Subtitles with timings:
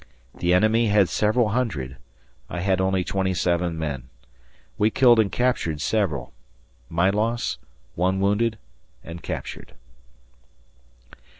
[0.33, 1.97] The enemy had several hundred.
[2.49, 4.09] I had only 27 men.
[4.75, 6.33] We killed and captured several.
[6.89, 7.59] My loss:
[7.93, 8.57] one wounded
[9.03, 9.73] and captured.